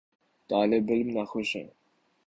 [0.49, 1.67] طالب علم ناخوش ہیں۔